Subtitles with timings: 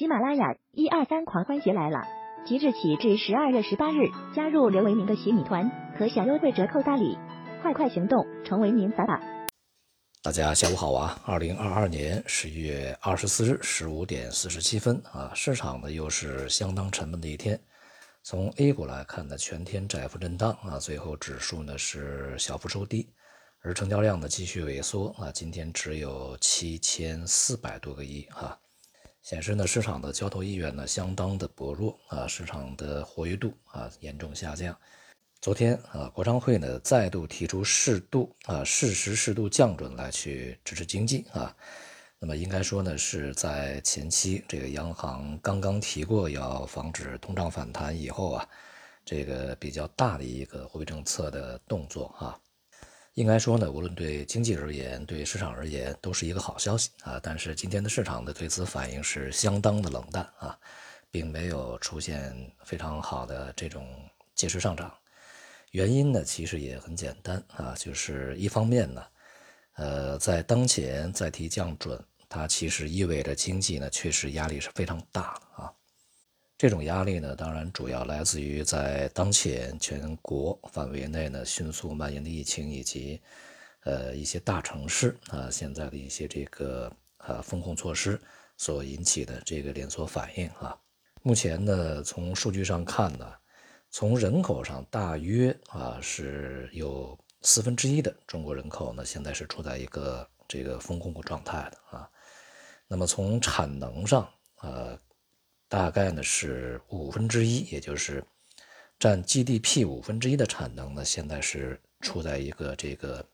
[0.00, 2.08] 喜马拉雅一二三狂欢节来了！
[2.46, 7.18] 即日起至十二月十八日，加入刘维明的洗米团，可享优惠折扣大礼，
[7.60, 9.20] 快快行动，成为您法宝！
[10.22, 11.20] 大家下午好啊！
[11.26, 17.60] 二零二二年十一月二十四日十五点四十七分啊，市场呢又是相当沉闷的一天。
[18.22, 23.06] 从 A 股来看呢，全天窄幅震荡啊，最后指数呢是小幅收低，
[23.60, 28.58] 而成交量呢继续萎缩啊，今天只有七千四百多个亿哈。
[29.22, 34.76] 显示呢，市场的交投意愿呢相当的薄弱啊，市场的活跃度啊严重下降。
[35.40, 41.54] 昨天啊，国常会呢再度提出适度啊适时适度降准来去支持经济啊。
[42.18, 48.48] 那么应该说呢，是在前期这个央行刚刚提过要防止通胀反弹以后啊，
[49.04, 52.38] 这个比较大的一个货币政策的动作啊。
[53.20, 57.20] 应该说呢，无论对经济而言，对市场而言，都是一个好消息啊。
[57.22, 60.58] 但是今天的市场的对此反应是相当的冷淡啊，
[61.10, 62.34] 并没有出现
[62.64, 63.86] 非常好的这种
[64.34, 64.90] 借势上涨。
[65.72, 69.04] 原因呢，其实也很简单啊，就是一方面呢，
[69.74, 75.70] 呃，在当前再提降准，它其实意味着经济呢确实压力是非常大啊。
[76.60, 83.18] 这种压力呢，当然主要来自于在当前全国范围内呢迅速蔓延的疫情，以及
[83.84, 88.20] 呃一些大城市啊现在的一些这个呃风控措施
[88.58, 90.76] 所引起的这个连锁反应啊。
[91.22, 93.26] 目前呢，从数据上看呢，
[93.88, 102.06] 从人口上大约啊是有四分之一的中国人口呢现在是处在一个这个风控状态的啊。
[102.86, 104.28] 那么从产能上。
[105.70, 108.24] 大概呢是五分之一，也就是
[108.98, 113.24] 占 GDP 五分之一的产能呢，现在是处在一个这个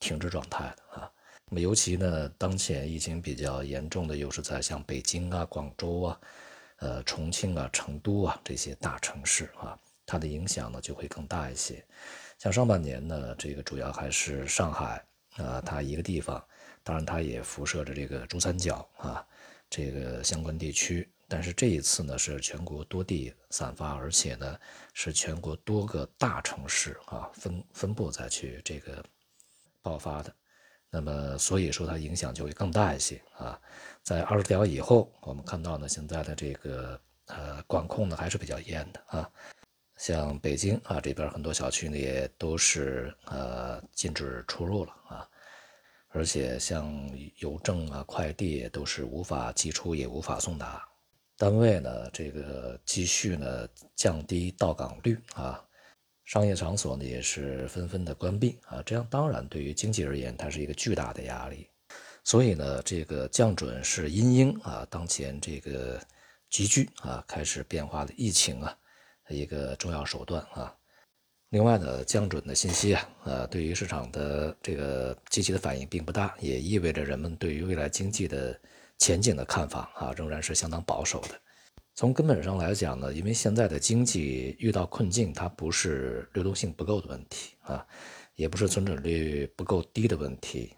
[0.00, 1.08] 停滞状态的啊。
[1.48, 6.20] 那么尤其呢，当前疫情比较严重的，又是在像北京啊、广州啊、
[6.78, 11.82] 呃重庆啊、成都啊这些大城市啊，它的影响呢就会更大一些。
[12.40, 15.00] 像上半年呢，这个主要还是上海
[15.36, 16.44] 啊，它一个地方，
[16.82, 19.24] 当然它也辐射着这个珠三角啊
[19.70, 21.08] 这个相关地区。
[21.30, 24.58] 但是这一次呢，是全国多地散发，而且呢
[24.94, 29.04] 是全国多个大城市啊分分布在去这个
[29.82, 30.34] 爆发的，
[30.88, 33.60] 那么所以说它影响就会更大一些啊。
[34.02, 39.30] 在二十条以后，我们看到呢，现在的这个呃管控呢还是比较严的啊。
[39.98, 45.28] 像北京啊这边很多小区呢也都是呃禁止出入了啊，
[46.08, 46.90] 而且像
[47.36, 50.88] 邮政啊快递都是无法寄出也无法送达。
[51.38, 55.64] 单位呢，这个继续呢降低到岗率啊，
[56.24, 61.68] 商业场所呢也是纷纷的关闭啊，这样当然对于经济而言，它是一个巨大的压力。
[62.24, 66.00] 所以呢，这个降准是因应啊当前这个
[66.50, 68.76] 急剧啊开始变化的疫情啊
[69.28, 70.74] 一个重要手段啊。
[71.50, 78.60] 另外呢，降准的信息啊，呃，对于市场的这个积极的反应并不大，也意味着人们对于未来经济的。
[78.98, 81.40] 前景的看法啊，仍然是相当保守的。
[81.94, 87.84] 从根本上来讲呢，因为现在的经济遇到困境，它不是流动性不够的问题啊，
[88.36, 90.74] 也不是存准率不够低的问题，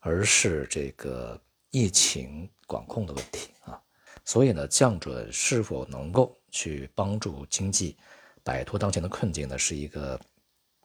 [0.00, 1.40] 而是这个
[1.70, 3.80] 疫情管控的问题啊。
[4.24, 7.96] 所以呢，降准是否能够去帮助经济
[8.42, 10.20] 摆脱当前的困境呢，是一个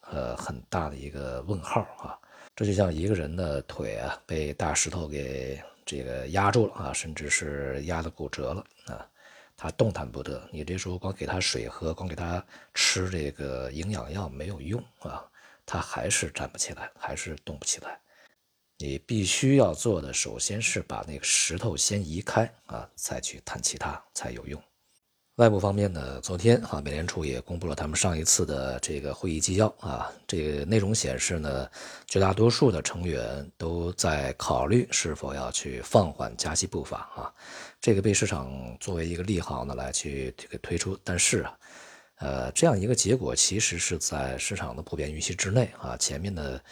[0.10, 2.18] 呃很大的一个问号啊。
[2.56, 5.62] 这就像一个人的腿啊，被大石头给。
[5.86, 9.08] 这个压住了啊，甚至是压的骨折了啊，
[9.56, 10.48] 他动弹不得。
[10.52, 15.24] 你这时候光给他水喝，光给他吃这个营养药没有用啊，
[15.66, 18.00] 他还是站不起来，还是动不起来。
[18.78, 24.62] 你必须要做的，首先是把那个石头先移开啊，再去弹其他才有用。
[25.38, 31.68] 外部方面呢，昨天啊，美联储也公布了他们上一次的这个会议纪要啊，这个内容显示呢，
[32.06, 37.34] 绝大多数的成员都在考虑是否要去放缓加息步伐啊，
[37.82, 41.58] 这个被市场作为一个利好呢来去这个推出，但是啊，
[42.20, 46.64] 呃，这样一个结果其实是在市场的普遍预期之内啊，前面的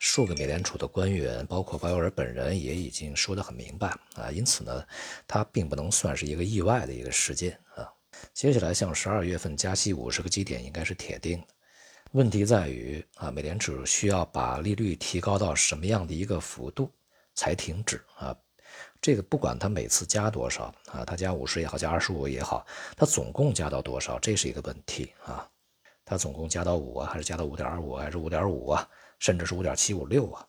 [0.00, 4.84] 数个美联储的官员，包括鲍威尔本人也已经说得很明白啊，因此呢，
[5.28, 7.86] 它并不能算是一个意外的一个事件啊。
[8.32, 11.46] 接下来，像十二月份加息五十个基点应该是铁定的。
[12.12, 16.90] 问题在于啊，美联储需要把利率提高到什么样的一个幅度
[17.34, 18.36] 才停止啊？
[19.00, 25.48] 这个不管它每次加多少啊，它加五十也好，加二十五也好，它总共加到多少，这是一个问题啊。
[26.04, 28.88] 它总共加到五啊，还是加到五点二五，还是五点五啊，
[29.20, 30.44] 甚至是五点七五六啊，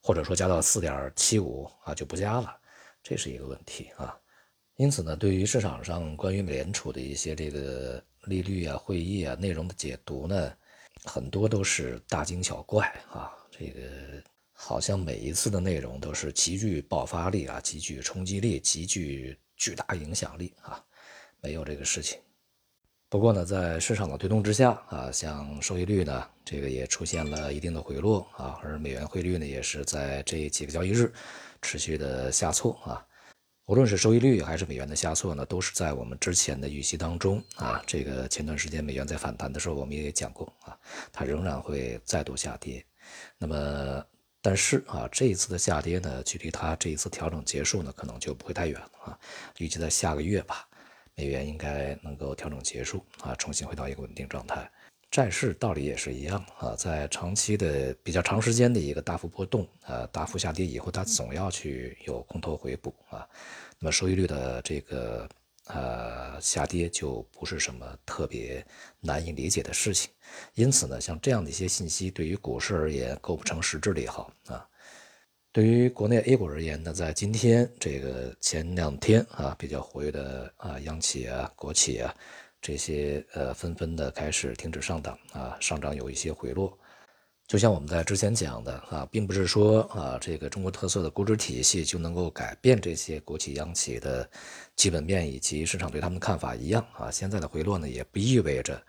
[0.00, 2.56] 或者说加到四点七五啊就不加了，
[3.02, 4.18] 这是一个问题啊。
[4.76, 10.52] 因此呢，对于市场上关于美联储的一些这个利率啊、会议啊内容的解读呢，
[11.04, 13.80] 很多都是大惊小怪啊，这个
[14.52, 20.84] 好像每一次的内容都是极具爆发力啊、极具冲击力、极具巨大影响力啊，
[21.40, 22.18] 没有这个事情。
[23.08, 31.12] 不过呢，在市场的推动之下啊，像收益率呢，这个也出现了一定的回落啊，而美元汇率呢，也是在这几个交易日
[31.62, 33.06] 持续的下挫啊。
[33.66, 37.82] 无论是收益率还是美元的下挫呢，都是在我们之前的预期当中啊。
[37.86, 40.78] 这个前段时间美元在反弹的时候，我们也讲过啊，
[41.10, 42.84] 它仍然会再度下跌。
[43.38, 44.04] 那么，
[44.42, 49.18] 但是啊，这一次的下跌呢，距离它这一次调整结束呢，可能就不会太远了啊，
[49.56, 50.68] 预计在下个月吧，
[51.14, 54.70] 美元应该能够调整结束啊，重新回到一个稳定状态。
[55.14, 63.24] 债市道理也是一样啊，在长期的比较长时间的一个大幅波动啊、大幅下跌以后，它总要去有空头回补啊。
[63.78, 65.28] 那么收益率的这个
[65.68, 68.66] 呃下跌就不是什么特别
[68.98, 70.10] 难以理解的事情。
[70.54, 74.66] 因此呢，像这样的一些信息，对于股市而言构不成实质利好啊。
[75.52, 82.12] 对于国内 A 股而言呢，在今天这个前两天啊比较活跃的啊央企啊、国企啊。
[82.64, 86.78] 这些呃纷纷的开始停止上涨啊，上涨有一些回落。
[87.46, 94.26] 就像我们在之前讲的啊，并不是说啊这个中国特色的估值体系就能够改变这些国企央企的
[94.76, 97.10] 基本面以及市场对他们的看法一样啊。
[97.10, 98.82] 现在的回落呢，也不意味着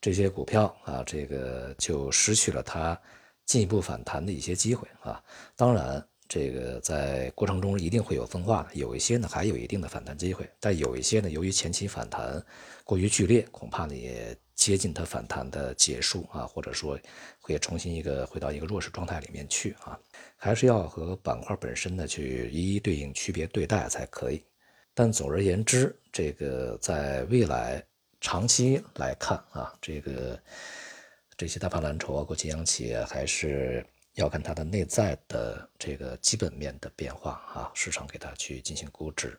[0.00, 2.98] 这些股票啊这个就失去了它
[3.44, 5.22] 进一步反弹的一些机会啊。
[5.54, 6.02] 当然。
[6.34, 12.42] 这个在过程中一定会有分化，有一些呢还有一定的反弹机会，但有一些呢由于前期反弹
[12.84, 16.98] 过于剧烈，恐怕呢也接近它反弹的结束啊，或者说
[17.38, 20.00] 会重新一个回到一个弱势状态里面去啊，
[20.38, 24.42] 还是要和板块本身呢去一一对应区别对待才可以。
[24.94, 27.84] 但总而言之，这个在未来
[28.22, 30.40] 长期来看啊，这个
[31.36, 33.84] 这些大盘蓝筹啊、国企央企还是。
[34.14, 39.38] 要看它的内在的这个基本面的变化啊，市场给它去进行估值，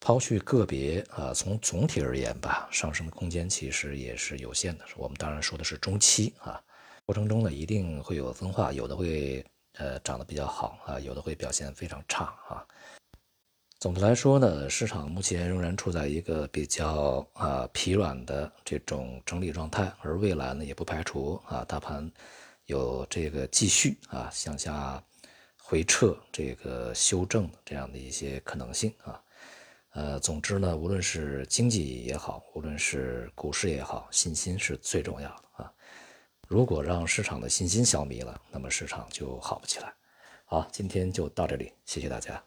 [0.00, 4.84] 抛去个别啊，从总体而言吧，上升空间其实也是有限的。
[4.96, 6.62] 我们当然说的是中期啊，
[7.04, 12.64] 过程中呢一定会有分化，有的会呃涨得比较好啊，有的会表现非常差啊。
[13.78, 22.10] 总的来说呢，市场目前仍然处在一个比较啊疲软的这种整理状态，而未来呢也不排除啊大盘。
[22.66, 25.02] 有这个继续啊向下
[25.56, 29.22] 回撤，这个修正这样的一些可能性啊，
[29.90, 35.72] 呃，总之呢，无论是经济也好，无论是股市也好，信心是最重要的啊。
[36.48, 39.92] 如果让市场的信心消弭了，那么市场就好不起来。
[40.44, 42.42] 好，今天就到这里，谢谢大家。